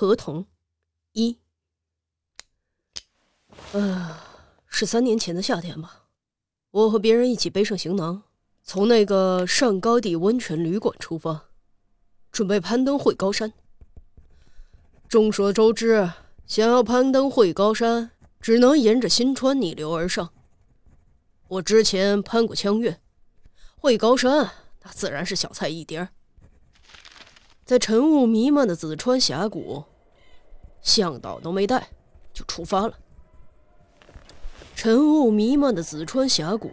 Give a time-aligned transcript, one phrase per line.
[0.00, 0.46] 合同
[1.12, 1.36] 一。
[3.72, 4.16] 呃，
[4.66, 6.06] 是三年前的夏天吧，
[6.70, 8.22] 我和别人一起背上行囊，
[8.62, 11.50] 从那个上高地温泉旅馆出发，
[12.32, 13.52] 准备攀登会高山。
[15.06, 16.10] 众所周知，
[16.46, 20.32] 想要攀登会高山，只能沿着新川逆流而上。
[21.48, 23.02] 我之前攀过羌岳，
[23.76, 24.50] 会高山
[24.82, 26.08] 那自然是小菜一碟儿。
[27.70, 29.84] 在晨雾弥漫的紫川峡谷，
[30.82, 31.86] 向导都没带，
[32.32, 32.98] 就出发了。
[34.74, 36.72] 晨雾弥漫的紫川峡谷，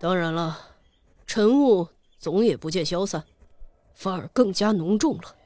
[0.00, 0.58] 当然了，
[1.24, 1.86] 晨雾
[2.18, 3.22] 总也不见消散，
[3.94, 5.36] 反而更加浓重了。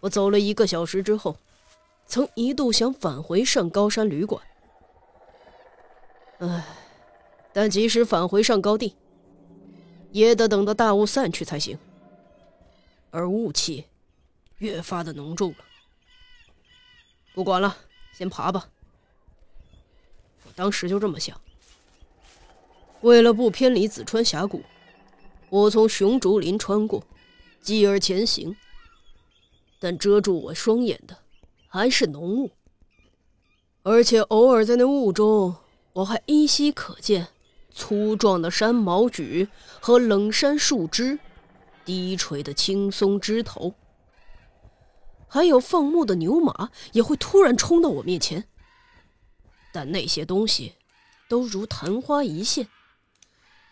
[0.00, 1.36] 我走了一个小时之后，
[2.06, 4.42] 曾一度想返回上高山旅馆，
[6.38, 6.64] 唉，
[7.52, 8.96] 但即使返回上高地，
[10.10, 11.78] 也得等到大雾散去才行。
[13.14, 13.84] 而雾气
[14.58, 15.58] 越发的浓重了。
[17.32, 17.76] 不管了，
[18.12, 18.68] 先爬吧。
[20.44, 21.40] 我当时就这么想。
[23.02, 24.64] 为了不偏离紫川峡谷，
[25.48, 27.06] 我从熊竹林穿过，
[27.60, 28.56] 继而前行。
[29.78, 31.18] 但遮住我双眼的
[31.68, 32.50] 还是浓雾，
[33.84, 35.54] 而且偶尔在那雾中，
[35.92, 37.28] 我还依稀可见
[37.70, 39.46] 粗壮的山毛榉
[39.80, 41.20] 和冷杉树枝，
[41.84, 43.74] 低垂的青松枝头，
[45.28, 48.44] 还有放牧的牛马也会突然冲到我面前。
[49.72, 50.74] 但那些东西
[51.28, 52.68] 都如昙花一现，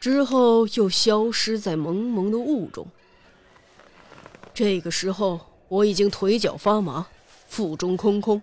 [0.00, 2.86] 之后又消失在蒙蒙的雾中。
[4.52, 7.06] 这个时候，我已经腿脚发麻，
[7.46, 8.42] 腹中空空，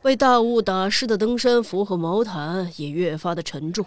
[0.00, 3.84] 被大雾打湿的登山服和毛毯也越发的沉重。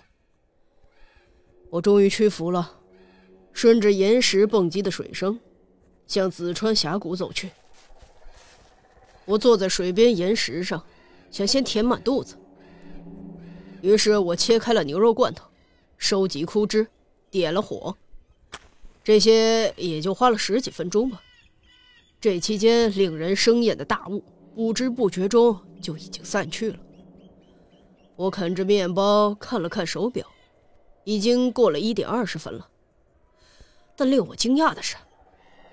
[1.70, 2.77] 我终于屈服了，
[3.58, 5.40] 顺着岩石蹦击的水声，
[6.06, 7.50] 向紫川峡谷走去。
[9.26, 10.86] 我坐在水边岩石上，
[11.32, 12.36] 想先填满肚子。
[13.82, 15.48] 于是我切开了牛肉罐头，
[15.98, 16.86] 收集枯枝，
[17.32, 17.98] 点了火。
[19.04, 21.20] 这些也就花了十几分钟吧。
[22.22, 26.78] 这期间，令人生厌的大雾不知不觉中就已经散去了。
[28.16, 30.28] 我啃着面包，看了看手表，
[31.06, 32.70] 已经过了一点二十分了。
[33.98, 34.96] 但令我惊讶的是，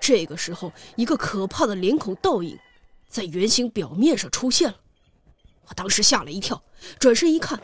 [0.01, 2.59] 这个时候，一个可怕的脸孔倒影
[3.07, 4.81] 在圆形表面上出现了。
[5.67, 6.61] 我当时吓了一跳，
[6.99, 7.61] 转身一看。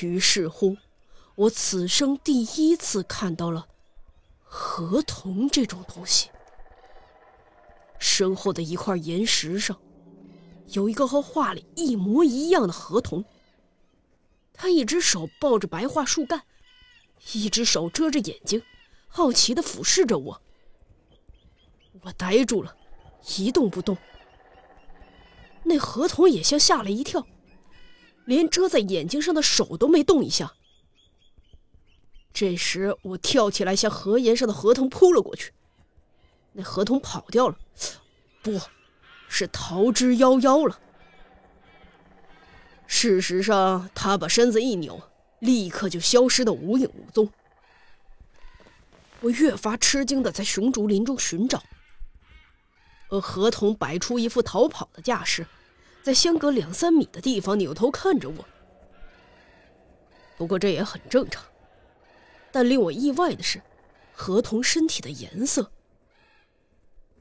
[0.00, 0.76] 于是乎，
[1.34, 3.66] 我此生第一次看到了
[4.44, 6.28] 合同这种东西。
[7.98, 9.76] 身后的一块岩石上，
[10.68, 13.24] 有一个和画里一模一样的合同。
[14.52, 16.42] 他一只手抱着白桦树干，
[17.32, 18.62] 一只手遮着眼睛，
[19.08, 20.42] 好奇的俯视着我。
[22.02, 22.76] 我呆住了，
[23.38, 23.96] 一动不动。
[25.64, 27.26] 那合同也像吓了一跳。
[28.24, 30.52] 连遮在眼睛上的手都没动一下。
[32.30, 35.52] 这时，我跳起来向河沿上的河童扑了过去。
[36.52, 37.58] 那河童跑掉了，
[38.42, 38.60] 不
[39.28, 40.78] 是逃之夭夭了。
[42.86, 45.02] 事实上，他把身子一扭，
[45.38, 47.32] 立刻就消失的无影无踪。
[49.20, 51.62] 我越发吃惊的在熊竹林中寻找，
[53.08, 55.46] 而河童摆出一副逃跑的架势。
[56.02, 58.44] 在相隔两三米的地方扭头看着我，
[60.38, 61.44] 不过这也很正常。
[62.50, 63.60] 但令我意外的是，
[64.14, 65.70] 河童身体的颜色。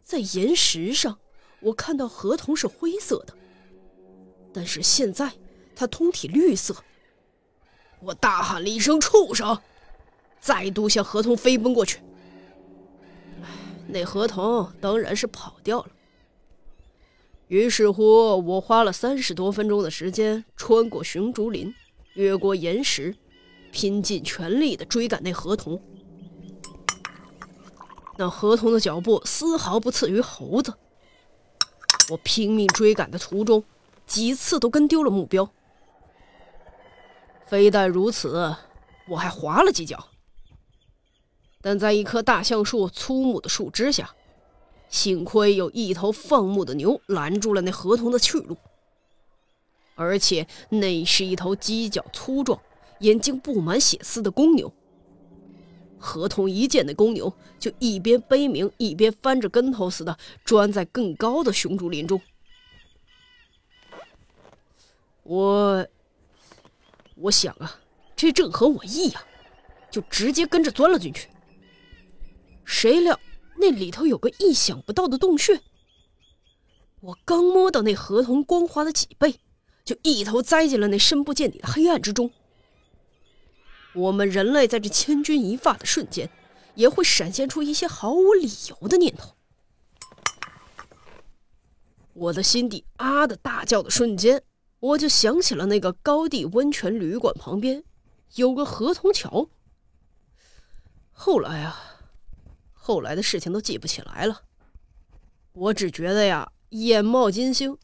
[0.04, 1.20] 在岩石上，
[1.60, 3.36] 我看到河童是灰色的，
[4.54, 5.34] 但是现在
[5.76, 6.76] 它通体绿色。
[8.00, 9.60] 我大喊了一声“畜生”，
[10.40, 12.00] 再度向河童飞奔过去。
[13.88, 15.88] 那河童当然是跑掉了。
[17.48, 21.74] 于是乎，我花了三十多分钟的时间，穿过熊竹林，
[22.16, 23.16] 越过岩石，
[23.72, 25.82] 拼尽全力地追赶那河童。
[28.18, 30.74] 那河童的脚步丝毫不次于猴子。
[32.10, 33.64] 我拼命追赶的途中，
[34.06, 35.50] 几次都跟丢了目标。
[37.46, 38.54] 非但如此，
[39.08, 40.10] 我还滑了几脚。
[41.68, 44.16] 但在一棵大橡树粗木的树枝下。
[44.88, 48.56] 幸亏有一头放牧的牛拦住了那河童的去路，
[49.94, 52.58] 而且那是一头犄角粗壮、
[53.00, 54.72] 眼睛布满血丝的公牛。
[56.00, 62.22] 河童一见那公牛，就一边悲鸣，一边翻着跟头似的钻在更高的熊竹林中。
[65.24, 65.86] 我，
[67.16, 67.82] 我想啊，
[68.16, 69.22] 这正合我意呀，
[69.92, 71.28] 就直接跟着钻了进去。
[72.68, 73.20] 谁料……
[73.60, 75.62] 那里头有个意想不到的洞穴，
[77.00, 79.40] 我刚摸到那河童光滑的脊背，
[79.84, 82.30] 就一头栽进了那深不见底的黑暗之中。
[83.96, 86.30] 我们人类在这千钧一发的瞬间，
[86.76, 89.34] 也会闪现出一些毫无理由的念头。
[92.14, 94.44] 我的心底啊的大叫的瞬间，
[94.80, 97.84] 我就想起了那个高地温泉旅馆旁边
[98.36, 99.50] 有个河童桥。
[101.12, 101.97] 后来啊，
[102.88, 104.44] 后来的事情都记不起来了。
[105.52, 107.78] 我只觉得呀，眼冒金星，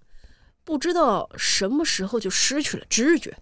[0.63, 3.37] 不知道什么时候就失去了知觉。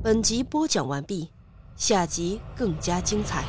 [0.00, 1.32] 本集播讲完毕，
[1.74, 3.44] 下集更加精彩。